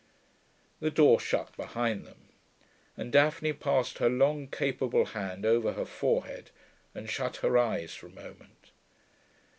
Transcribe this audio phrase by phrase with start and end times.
[0.79, 2.29] The door shut behind them,
[2.97, 6.49] and Daphne passed her long, capable hand over her forehead
[6.95, 8.71] and shut her eyes for a moment.